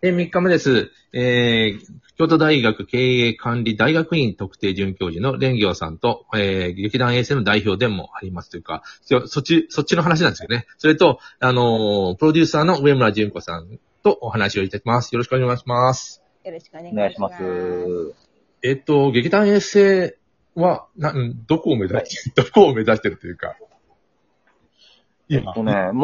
[0.00, 0.90] で、3日目です。
[1.12, 1.80] えー、
[2.18, 10.66] 京都大学経営管理大学院特定准教授の蓮行さんと、えー、劇団衛星の代表でもありますというか、そそっち、そっちの話なんですよね。
[10.78, 15.12] それと、あのープロデューサーの上村淳子さんとお話をいただきます。
[15.12, 16.22] よろしくお願いします。
[16.44, 17.28] よろしくお願いししま。
[17.28, 18.14] ますす。
[18.62, 20.14] えっと、劇団衛星
[20.54, 23.56] は、な、んどこを目指して、 どこを目指してるというか。
[25.28, 25.54] 今。
[25.54, 25.98] とね、まうん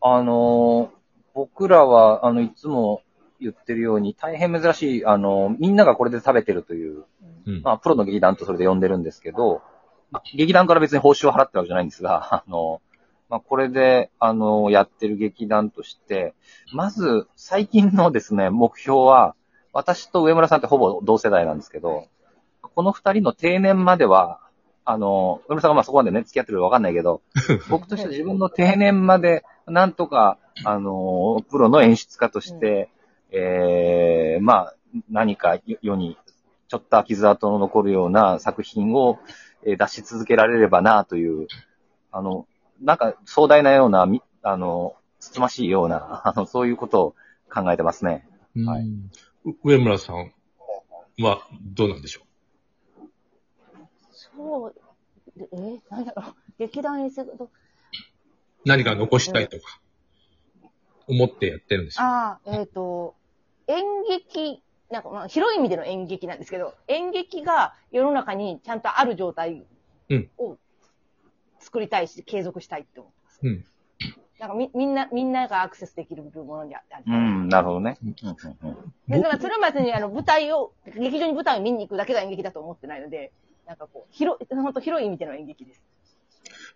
[0.00, 0.99] あ、あのー
[1.34, 3.02] 僕らは、あの、いつも
[3.40, 7.04] 言ってるように、大変珍しい、あのみんながこれで食べてるという、
[7.46, 7.54] うん。
[7.54, 9.62] うんまあ、プロの劇団とそれで呼んでるんですけど、
[10.10, 12.80] まあ劇団から別に報酬を払ってるわけじゃないんですが、 あの、
[13.28, 16.34] まあ、これで、あの、やってる劇団として、
[16.72, 19.36] まず、最近のですね、目標は、
[19.72, 22.08] 私と上村さんってほぼ同世代なんですけど、
[22.60, 24.40] この二人の定年までは、
[24.84, 27.22] あの、上村さんがまあそこまでね、付き合ってるかわかんないけど、
[27.70, 32.90] 僕としては自分の定年まで、なんとか、あの、プロの演出家として、
[33.30, 34.74] えー、まあ、
[35.08, 36.16] 何か世に
[36.68, 39.18] ちょっと傷跡の残るような作品を
[39.64, 41.46] えー出し続けられればなという、
[42.12, 42.46] あの、
[42.80, 47.14] なんか壮大なような、みあの、つつましいような、 あの、そういうことを
[47.52, 48.26] 考えてますね。
[48.66, 49.10] はいうん
[49.64, 50.34] 上村さん
[51.18, 52.20] はどうなんでしょ
[54.10, 54.74] そう、
[55.34, 56.34] でえー、何だろう。
[56.58, 57.50] 劇団衛星と、う
[58.64, 59.80] 何か残したいとか、
[61.08, 63.14] 思ってやってるんでしょうああ、えっ、と、
[63.66, 69.64] 演劇、なんかまあ広い意味での演劇なんですけど、演劇が世の中にちゃんとある状態
[70.38, 70.56] を
[71.58, 73.40] 作りたいし、継続したいって思ってます。
[73.42, 73.64] うん。
[74.40, 76.96] なんかみみんな、みんながアクセスできるものにあって。
[77.06, 77.98] うん、なるほどね。
[78.02, 83.32] うんうんうんうんで、だからそれまでにあの舞台を、劇場に舞台を見に行くだけが演劇だと思ってないので、
[83.66, 85.82] なんかこう、広い、本当広い意味での演劇です。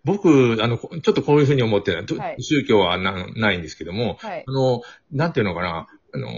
[0.05, 2.35] 僕、あの、こちょっとこういうふうに思ってる、とはい。
[2.41, 4.45] 宗教はなないんですけども、はい。
[4.47, 4.51] あ。
[4.51, 4.81] の、
[5.11, 6.29] なんていうのかな、あの、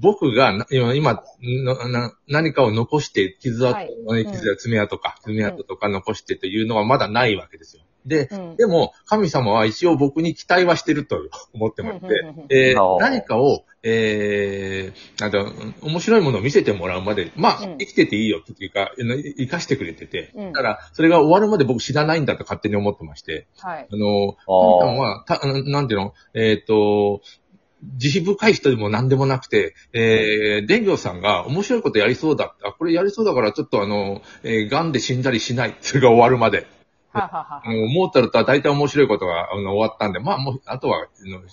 [0.00, 4.26] 僕がな今、今のな何かを残して、傷跡、はい。
[4.26, 7.82] 傷や爪痕か、爪痕とか残してというのはまだないわけですよ。
[8.08, 11.16] で、うんでも、神様は一応僕に期待はしてると
[11.52, 15.52] 思ってまして何かを、えー、なんだ、
[15.82, 18.92] 面白いものを見せてもらうまで、まあ、うん生きてていいよっていうか、
[19.36, 23.86] 生かしてくれてて、うんだから、それが終わるまで僕知らないんだと勝手に思ってまして、はい。
[23.90, 24.36] あの、
[24.80, 27.20] 神様は、た、なんていうの、えっ、と、
[27.96, 32.54] 慈悲深い人でも何でもなくて、えー、伝行さんが面白いことやりそうだ。
[32.64, 35.76] あ、これやりそうだからちょっとあの、えー、癌で死んだりしない。
[35.80, 36.66] それが終わるまで。
[37.18, 41.08] あの、モーツァルトは大体面白いことがあの終わったんで、まあもう、あとは、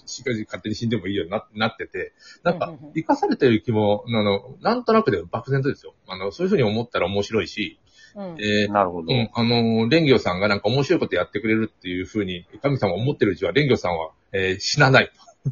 [0.06, 5.94] しかし勝手に死んでもいいようにななってて、なんか生かされてる気も、あの、なんとなくで漠然とですよ。
[6.08, 7.80] あの、そういうふうに思ったら面白いし、
[8.16, 8.36] うん。
[8.40, 9.14] えーなるほど。
[9.14, 15.12] うん、あの、蓮行さんがなんか面白いことやってくれるっていうふうに、神様思ってるうちは、蓮行さんは、えー死なない。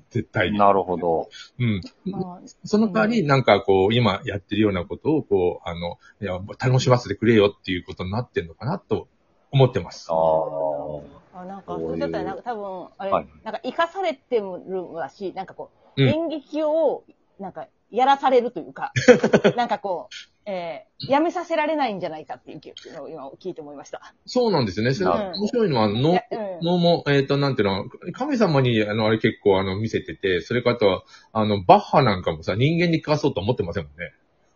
[0.09, 0.57] 絶対に。
[0.57, 1.30] なるほど。
[1.59, 1.81] うん。
[2.06, 9.07] まあその代わり、なんかこう、今やってるようなことを、こう、あの、いや、楽しませてくれよっていうことになってるのかなと
[9.53, 10.15] 思ってますあ。
[10.15, 11.41] あ。
[11.41, 17.03] あ、なんか、そうだったら、なんか多分、あれ、はいなんか生かされてるわし、なんかこう、うん演劇を、
[17.39, 18.91] なんか、やらされるというか、
[19.55, 22.61] なんかこう、えー、やめさせられないんじゃないかっていう
[22.93, 24.01] のを今聞いて思いました。
[24.25, 24.95] そうなんですよね。
[24.95, 31.03] それうん面白いのは、能いやうん能も、えっ、と、なんていうの、神様に、あの、あれ結構、あの、見せてて、それからあとは、
[31.33, 34.11] あの、バッハなんかもさ、人間に聞かそうと思ってませんもんね。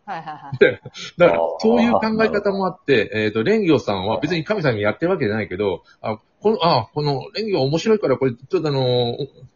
[0.08, 0.80] はいはいはい。
[1.18, 9.12] だからそういう考え方もあって、えっ、と、蓮行さんは別に神様にやってるわけじゃないけど、あ、この、あ、この蓮行面白いから、これ、ちょっとあの、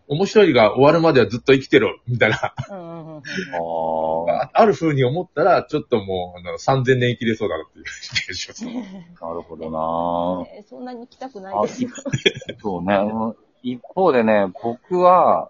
[0.08, 2.36] お面白いが終わるまではずっと生きてろ、みたいな。
[2.36, 4.42] ああ。
[4.44, 8.64] あ ある風に思ったら、ちょっともう、あの、3000年生きれそうだなっていう気がします。
[8.68, 11.90] なるほどなえーそんなに行きたくないですよ。
[12.60, 12.94] そうね。
[12.96, 15.48] うん一方でね、僕は、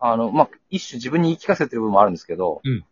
[0.00, 2.84] あの、まあ、一種自分に言い聞かせてる部分もあるんですけど、うん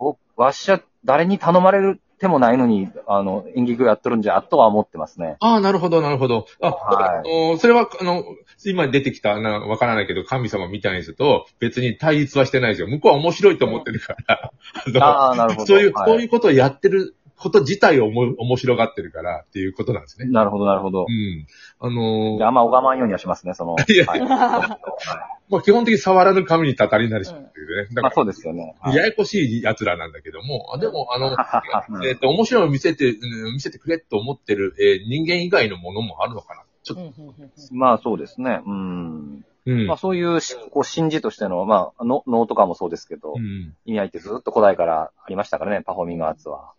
[0.00, 5.36] 僕、わしは誰に頼まれるてもないのに、あの、演劇をやっとるんじゃ、とは思ってますね。
[5.40, 6.46] ああ、なるほど、なるほど。
[6.60, 8.22] あ、はいおそれは、あの、
[8.64, 12.88] 今出てきた、なわからないけど、神様みたいな人と別に対立はしてないですよ。
[12.88, 14.52] 向こうは面白いと思ってるから。
[14.86, 15.66] あのああ、なるほど。
[15.66, 20.26] そういう、はそういうことをやってること自体をおも面白がってるからっていうことなんですね。
[20.26, 21.10] なるほど、なるほどう。
[21.10, 21.46] ん。
[21.80, 23.76] あのーであんま拝まんようにはしますね、その。
[23.88, 24.20] いやはい。
[25.50, 27.88] まあ、基本的に触らぬ神にたたりなりしっていうね。
[27.94, 28.76] だからまあそうですよね。
[28.80, 31.34] はいややこしい奴らなんだけども、あでも、あの、
[31.90, 36.62] うんえっ、と、面白いを見せて、うん見せてくれと思ってる、えー人間以外のものもあるのかな。
[36.82, 38.60] ちょっと、まあそうですね。
[38.64, 39.44] うん。
[39.66, 39.86] うん。
[39.86, 46.72] まあそういうし、こう、神事としての、まあ、の能とかもそうですけど、うん意味合いってずっと古代からありましたからね、パフォーミングアーツは。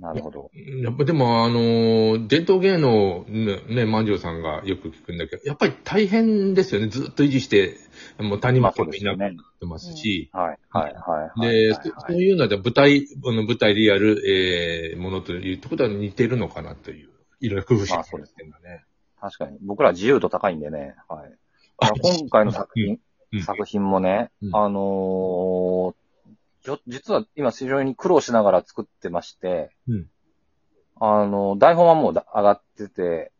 [0.00, 0.50] なるほど。
[0.82, 6.88] やっぱでも、あの、伝統芸能ね、ね、万丈さんがよく聞くんだけど、やっぱり大変ですよね。
[6.88, 7.76] ずっと維持して、
[8.18, 9.30] もう谷間まあそう君いなくなっ。
[9.60, 10.30] てますし。
[10.32, 11.40] はい、はい、はい。
[11.40, 17.08] で、はいそそういうので舞台、あの舞台リアル、えー、ものというところは似てるのかなという、
[17.40, 18.84] いろいろ工夫してますね。
[19.20, 19.58] 確かに。
[19.60, 20.94] 僕ら自由度高いんでね。
[21.08, 21.32] はい。
[22.00, 30.10] 今回の作品、うん作品もね、うんあのょ実は今非常に苦労しながら作ってまして、うん。
[31.00, 33.32] あの、台本はもうだ上がってて、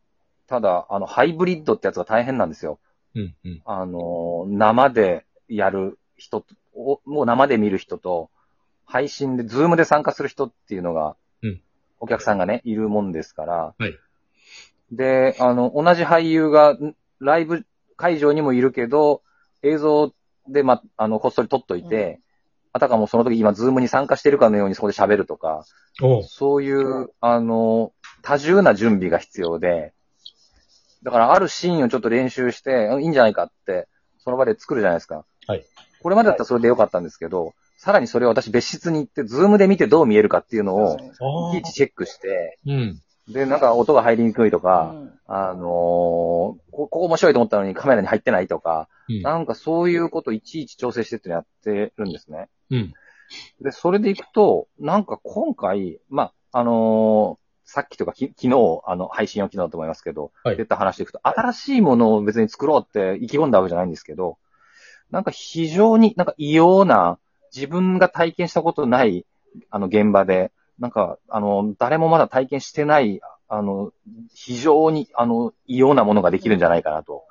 [0.47, 2.79] ただ、あの、ハイブリッドってやつが大変なんですよ。
[3.15, 3.61] うん、うん。
[3.65, 8.29] あの、生でやる人と、おもう生で見る人と、
[8.85, 11.61] 配信で、ズームで参加する人っていうのが、うん。
[11.99, 13.97] お客さんがね、いるもんですから、はい。
[14.91, 17.65] で、あの、同じ俳優が、んライブ
[17.95, 19.21] 会場にもいるけど、
[19.61, 20.11] 映像
[20.47, 22.19] で、ま、あの、こっそり撮っといて、
[22.73, 25.65] あたかもその時今、ズームに参加してるかのようにそこで喋るとか、
[26.23, 27.91] そういう、あの、
[28.21, 29.93] 多重な準備が必要で、
[31.03, 33.87] だからあるシーンをちょっと練習して、うんいいんじゃないかって、
[34.19, 35.25] その場で作るじゃないですか。
[35.47, 35.65] はい。
[36.01, 43.01] これまでだったらそれでよかったんですけど、さらにそれを私別室に行って、ズームで見てどう見えるかっていうのを、あいちいちチェックして、うん。
[43.31, 49.21] で、なんか音が入りにくいとか、うんあのーこここ面白いと思ったのにカメラに入ってないとか、うん。
[49.21, 52.49] なんかそういうことをいちいち調整してってやってるんですね。
[52.69, 52.93] うん。
[53.61, 64.37] で、それでいくと、なんか今回、まあ、あのーさっきとかき昨日、あの、配信を昨日だと思いますけど、はい出た話でいくと、新しいものを別に作ろうって意気込んだわけじゃないんですけど、
[65.09, 67.17] なんか非常になんか異様な、
[67.55, 69.25] 自分が体験したことない、
[69.69, 70.51] あの、現場で、
[70.81, 73.91] なんか、あの、誰もまだ体験してない、あの、
[74.33, 77.23] 非常に、あの、異様なものができるんじゃないかなと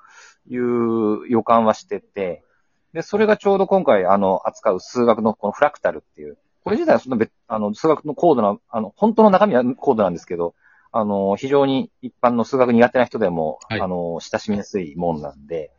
[0.49, 2.44] いう予感はしてて、
[2.93, 10.55] で、それがちょうど今回、あの、扱う数学のこのフラクタルっていう、これ自体はそんな別、あの、数学の高度な、あの、本当の中身は高度なんですけど、
[10.93, 13.81] あの、非常に一般の数学苦手な人でも、はい。
[13.81, 15.73] あの、親しみやすいもんなんで、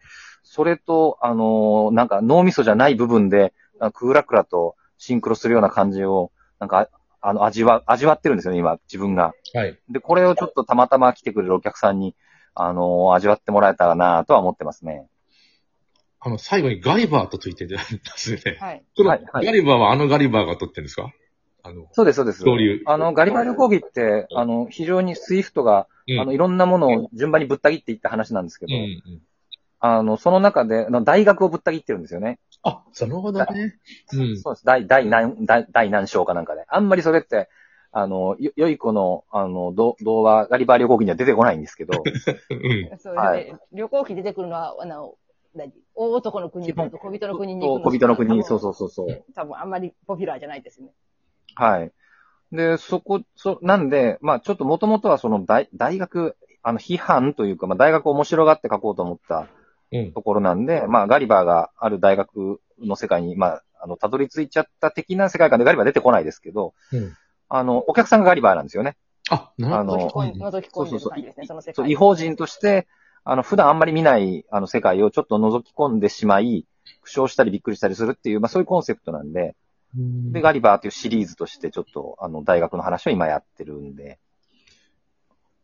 [0.44, 6.90] それと、あの、なんか脳みそじゃない部分で、あクーラクラとシンクロするような感じを、なんか、
[7.22, 9.34] ああの、味わ、味わってるんですよね、今、自分が。
[9.54, 9.80] はい。
[9.90, 12.16] で、これをちょっとたまたま来てくれるお客さんに、
[12.54, 15.08] あの、味わってもらえたらなとは思ってますね。
[16.20, 17.80] あの、最後にガリバーとついてるんで
[18.16, 18.58] すね。
[18.60, 18.84] はい。
[18.96, 21.12] そのはいはいガリバーはあのガリバーが撮ってるんですか？
[21.64, 22.44] あの、そうです、そうです。
[22.86, 29.22] あの、ガリバー旅行記って、あの、非常にスイフトが、うんあの、いろんなものを順番にぶった切っていった話なんですけど、うんうん。
[29.80, 32.40] あの、その中で、大学をぶった切ってるんですよね。
[32.63, 33.80] あ、なるほどね。
[34.13, 34.38] うん。
[34.40, 34.66] そうです。
[34.66, 36.66] 第、第何、第、第何章かなんかで。
[36.68, 37.50] あんまりそれって、
[37.92, 42.04] あの、よ、よい子の、あの、ど童話、ガリバー旅行記には出てこないんですけど、
[42.50, 42.98] うん。
[43.00, 45.16] そうはいで旅行記出てくるのは、あの、
[45.54, 45.74] 何？
[45.96, 46.90] 大男の国と？
[46.98, 47.92] 小人の国にそう行くの？
[47.92, 49.25] 小人の国、多分そうそうそうそう。
[49.36, 50.94] 多分あんまりポピュラーじゃないですね。
[51.56, 51.92] はい。
[52.52, 59.48] で、そこ、そ、なんで、まあちょっともともとはその大、大学、あの、批判というか、まあ大学を面白がって書こうと思ったうん。
[60.14, 67.16] ところなんで、まあガリバーがある大学の世界に、まあ、あの、たどり着いちゃった的な世界観でガリバー出てこないですけど、うん。
[67.50, 68.96] あの、お客さんがガリバーなんですよね。
[69.30, 69.98] あ、なるほど。
[69.98, 71.92] あの覗き込ん覗き込んでる感じですね、その世そう、界。
[71.92, 72.88] 違法人として、
[73.24, 76.66] あの、普段あんまり見ない、あの、世界をちょっと覗き込んでしまい、
[77.04, 79.56] 苦笑したりびっくりしたりするっていう、まあそういうコンセプトなんで、
[79.98, 84.20] うんで、ガリバーというシリーズとしてちょっと、あの、大学の話を今やってるんで。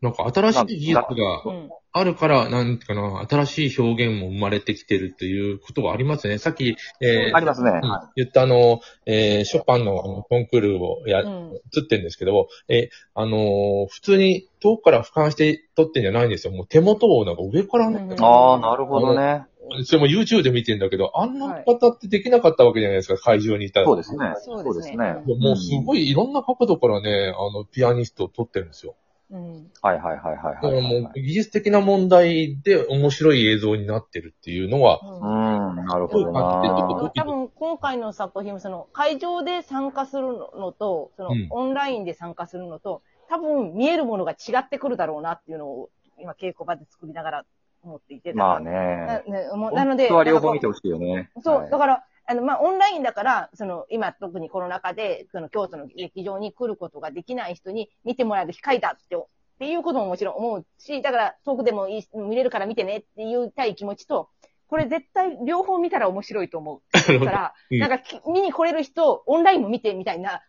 [0.08, 1.04] なんか新しい技術が
[1.46, 1.70] うん。
[1.94, 6.38] あるから、なんていうかな、新しい表現も生まれてきてるっていうことはありますね。
[6.38, 7.72] さっき、えーありますね。
[7.72, 11.52] うん言ったあの、えーショパンのあのコンクールをや、うん。
[11.76, 16.54] 映ってるんですけど、えーあのー普通に遠くから俯瞰して撮ってんじゃないんですよ。
[16.54, 19.46] もう手元をなんか上からね、うんああ、なるほどね。
[19.84, 23.86] それも YouTube で見てんだけど、あんな方ってできなかったわけじゃないですか、会場にいたら。
[23.86, 24.34] そうですね。
[24.38, 28.96] そうですねもうすごいいろんな角度からね、あの、ピアニストを撮ってるんですよ。
[29.30, 29.72] うん。
[29.82, 31.02] はいはいはいはいだからはい。
[31.02, 37.12] もう技術的な問題で面白い映像になってるっていうのは、うん、なるほどな。
[37.16, 47.46] 多分今回の作品もその会場で参加するのと、そのうんオンラインで参加するのと、多分見えるものが違ってくるだろうなっていうのを今稽古場で作りながら
[47.84, 48.34] 思っていて。
[48.34, 49.24] まあなね。
[49.28, 51.30] ねもうなので、本当は両方見てほしいよね。
[51.44, 59.20] そう、はいだから、あの、まあ、オンラインだから、その、今特にコロナ禍で、その京都の劇場に来ることができない人に見てもらえる機会だって、っ
[59.60, 64.30] ていうことももちろん思うし、だから遠くでもいい見れるから見てねって言いたい気持ちと、
[64.68, 66.82] これ絶対両方見たら面白いと思う。
[66.94, 67.80] だから、うん。
[67.80, 70.44] なんかき見に来れる人、オンラインも見てみたいな、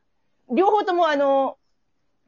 [0.52, 1.57] 両方ともあの、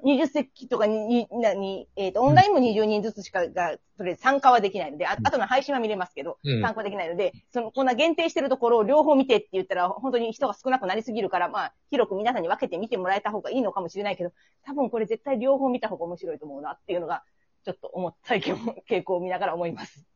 [0.05, 1.27] 20席とかに、に、
[1.57, 14.33] にえっ、と、オンラインも20人ずつしかが、とりあえず参加はできないので、あ後の配信は見れますけど、うん参加はできないので、その、こんな限定してるところを両方見てって言ったら、本当に人が少なくなりすぎるから、まあ、広く皆さんに分けて見てもらえた方がいいのかもしれないけど、
[14.65, 17.23] 多分これ絶対両方見た方が面白いと思うなっていうのが、
[17.65, 20.07] ちょっと思った 傾向を見ながら思います。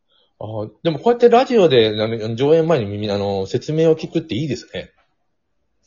[0.41, 1.95] あーでもこうやってラジオで、
[2.35, 4.91] 上演前に耳、あの、説明を聞くっていいですね。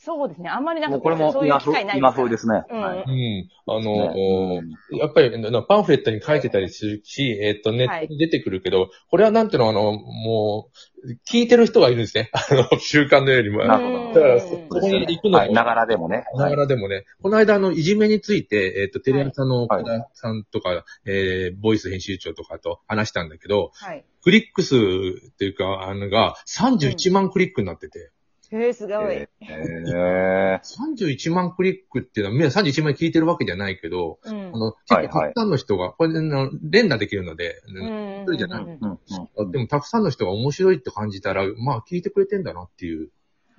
[0.07, 0.49] そうですね。
[0.49, 2.63] あんまりなんかもうこれもそういう機会ない今風ですね。
[2.69, 3.49] うんはいうん。
[3.65, 10.69] あの、ねやっぱり、なパンフレットに書いてたりするし、えっ、と、ネットに出てくるけど、これはなんていうの、あの、も
[11.03, 12.29] う、聞いてる人がいるんですね。
[12.33, 13.65] あの、習慣のよりも。
[13.65, 16.23] なるほどうんだから、そこに行くのも、はい、ながらでもね。
[16.35, 24.05] ながらでもね、この間、あの、いじめについて、えっ、と、テレ朝のはい岡田さんとか、えーボイス編集長とかと話したんだけど、はい。
[24.23, 28.03] クリック数っていうか、あのが、31万クリックになってて、へ
[28.51, 29.15] え、すごい。
[29.15, 34.57] えー、31万クリックっていうのは、みんな31万聞いてるわけじゃないけど、うんあ。
[34.57, 38.99] の、はい結構たくさんの人が、これであの連打できるので、うん一人じゃないうんうん
[39.35, 42.99] うんでもたくさんの人が面白いって感じたら、まあ聞いてくれてんだなっていう。
[43.01, 43.07] うん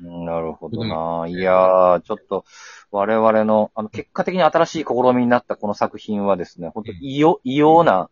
[0.01, 1.27] なるほどな。
[1.29, 2.45] いやー、ちょっと、
[2.93, 8.09] 我々の、あの、結果的に新しい試みになったこの作品はですね、本当異様、異様な、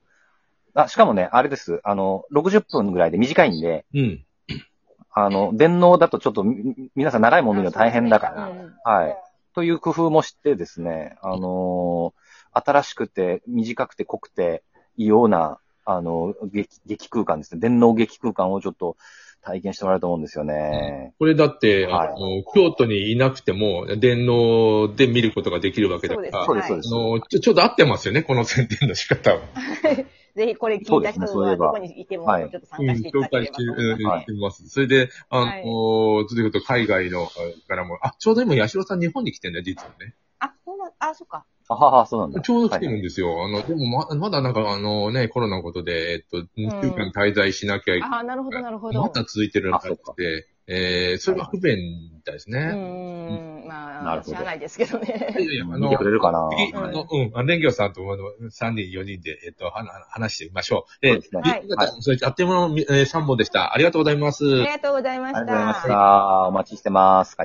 [0.74, 1.80] あ、しかもね、あれです。
[1.84, 4.25] あの、60分ぐらいで短いんで、うん。
[5.18, 9.16] あの、電脳だとちょっとみ皆さん長いもの見るの大変だから、うんはい。
[9.54, 12.26] という工夫もしてですね、あのー
[12.58, 14.62] 新しくて、短くて濃くて、
[14.96, 17.60] 異様な、あの、劇、劇空間ですね。
[17.60, 18.96] 電脳劇空間をちょっと
[19.42, 21.12] 体験してもらえると思うんですよね。
[21.18, 26.74] これだって、はいあの、京都にいなくても、電脳で見ることができるわけだから、そうですそ
[27.16, 29.40] うです、ちょ、ちょうど合ってますよね、この宣伝の仕方は。
[30.36, 34.02] ぜひこれ聞いた人はどこにいても、はいちょっと参うん、加していた紹だければと思います。
[34.02, 34.68] うんはいしてます。
[34.68, 40.14] それで、あの、はいということ海外のあからも、あ、ちょうど今、八代さん日本に来てんだよ、実はね。
[40.40, 41.46] あ、そうな、あ、そっか。
[41.68, 42.40] あはは、そうなんだ。
[42.42, 43.44] ちょうど来てはいるんですよ。
[43.44, 48.20] あの、でもま、まだなんかあのね、コロナのことで、えっと、2週間滞在しなきゃいけない。
[48.20, 49.00] あ、なるほど、なるほど。
[49.00, 51.76] まだ続いてるらしくて、えー、それが不便
[52.12, 52.58] みたいですうね。
[52.58, 55.36] ーん、まあ、なるほど知らないですけどいやね。
[55.38, 61.06] いや、あの見てく、れるかな次、あの、うん、あの、蓮行さんと、あの、3人、4人で、えっと、はな話してみましょう。
[61.06, 63.74] えそうですねはいー、それあっという間の、えー、3本でした。
[63.74, 64.44] ありがとうございます。
[64.44, 65.40] ありがとうございました。
[65.40, 66.48] ありがとうございました。
[66.48, 67.34] お待ちしてます。